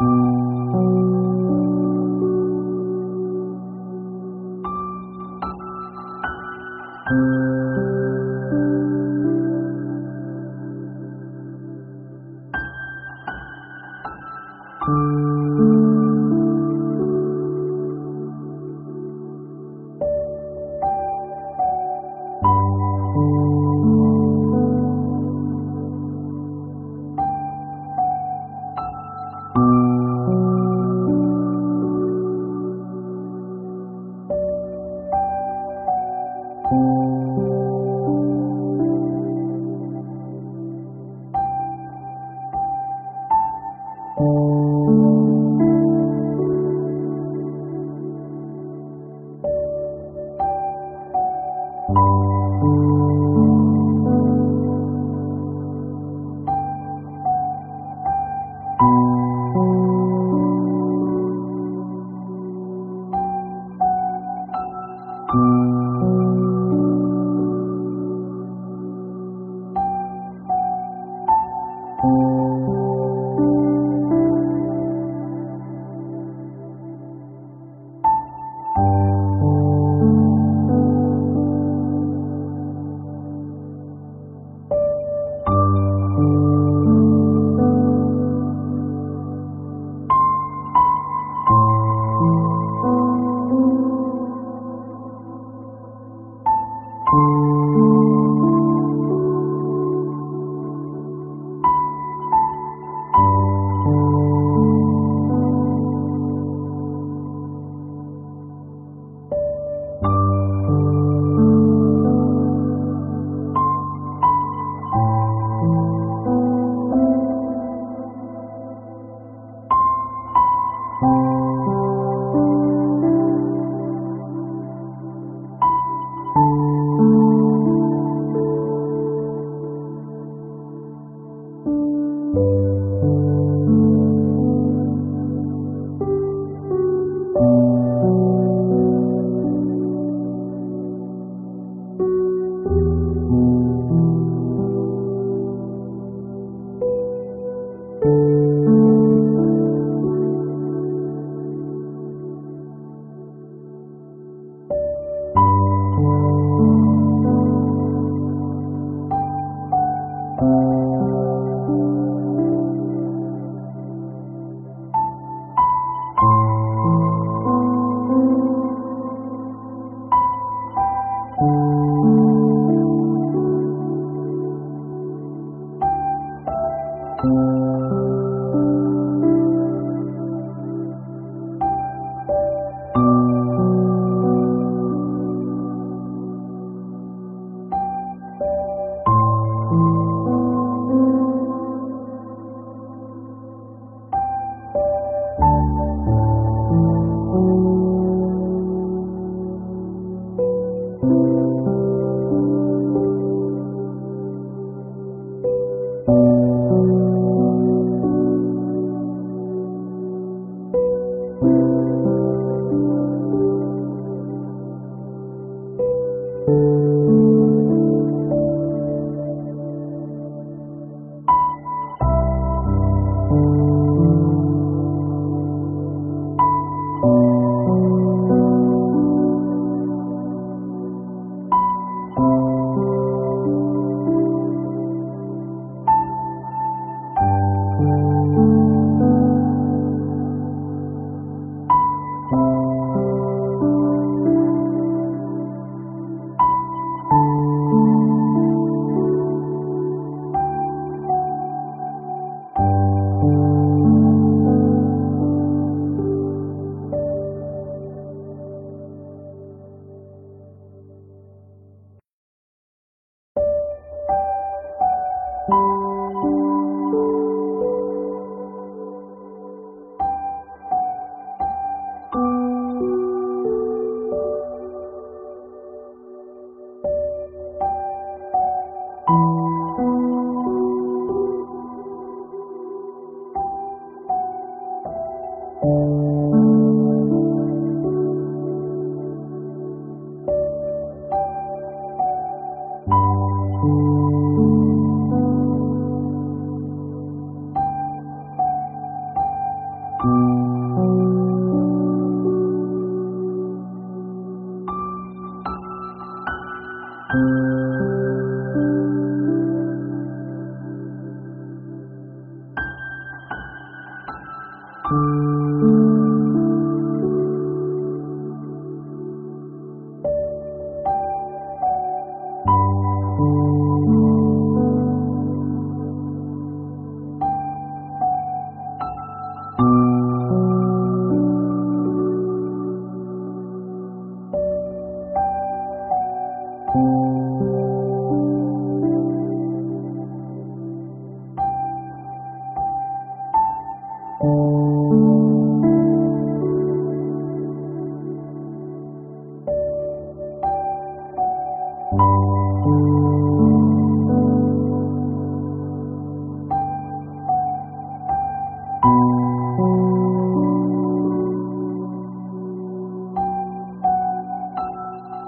[0.00, 0.49] Música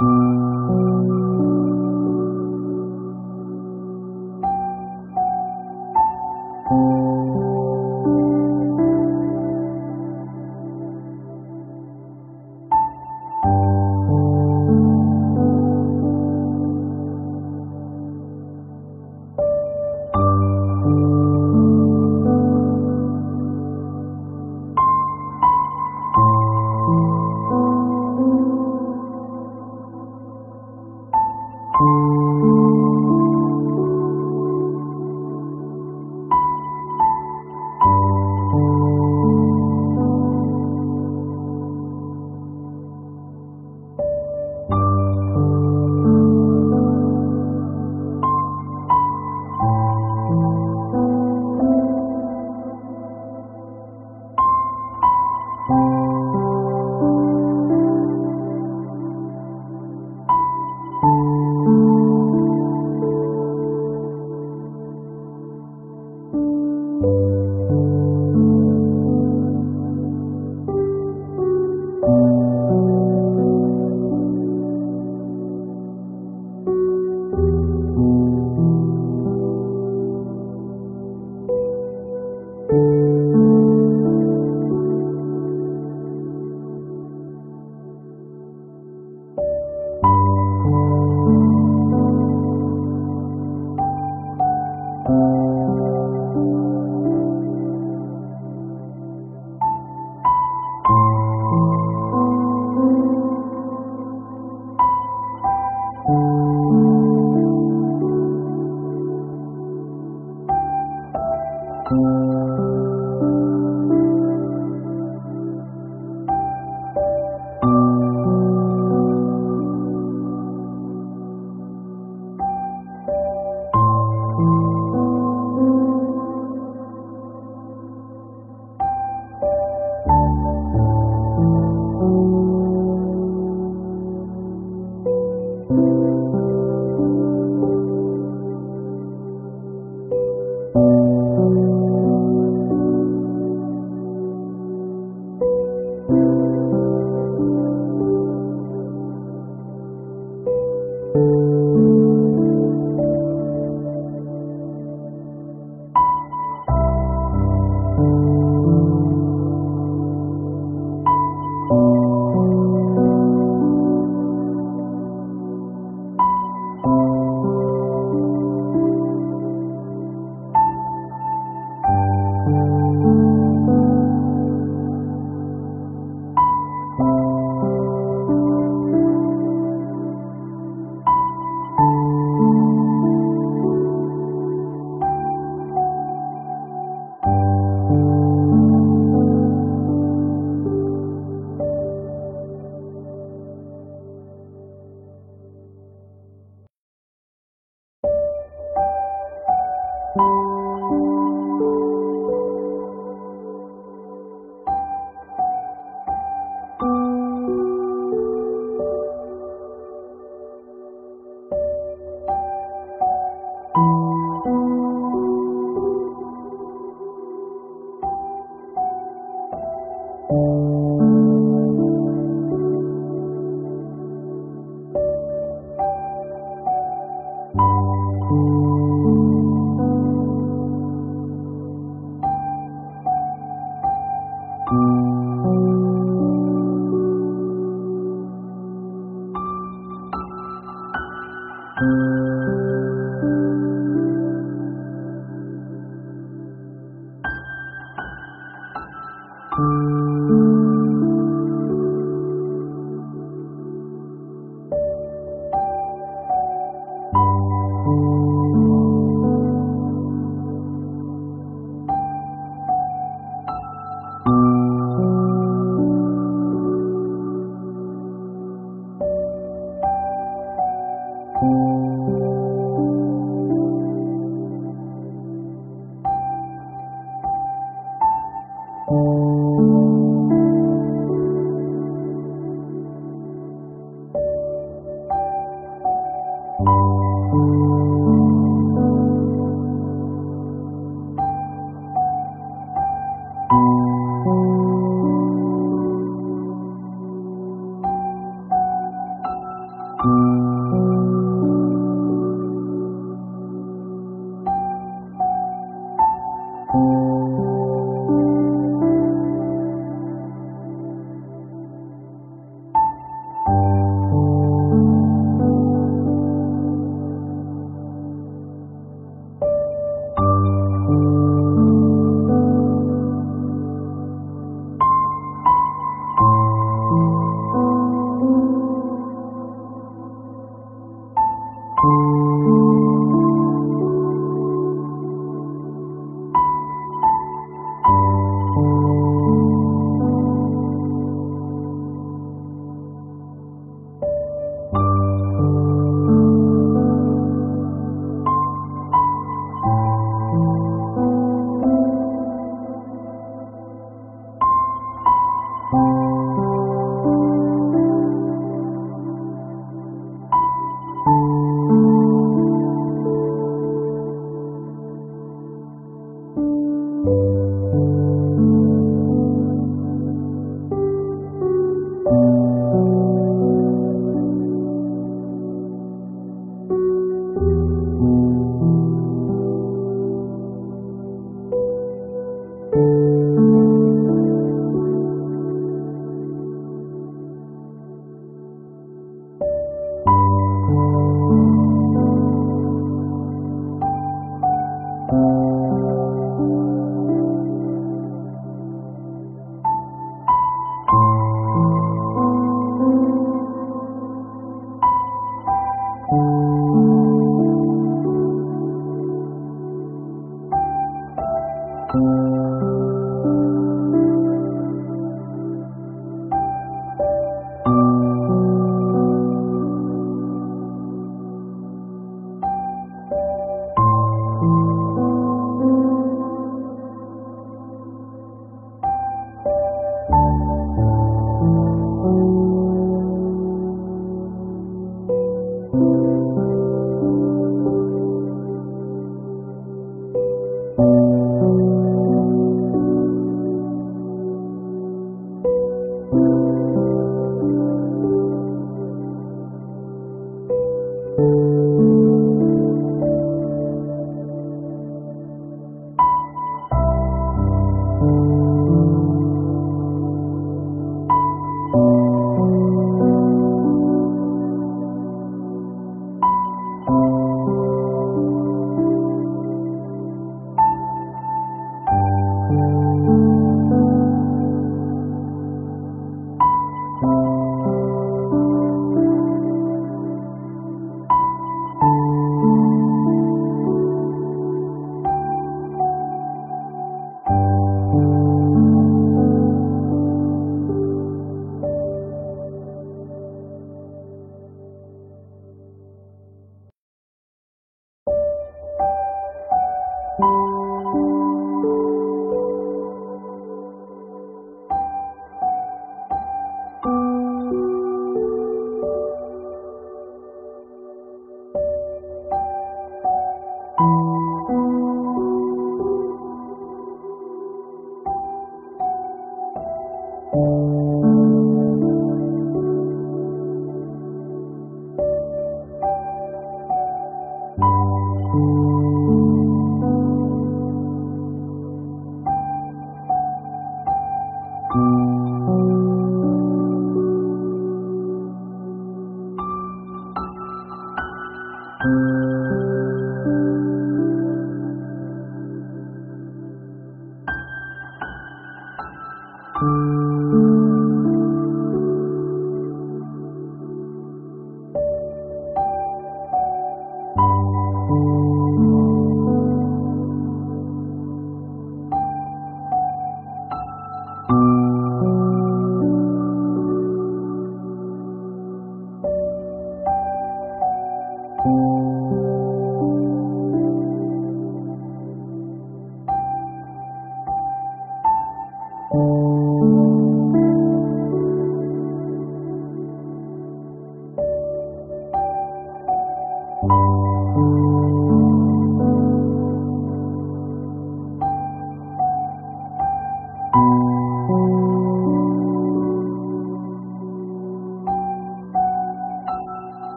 [0.00, 0.83] Música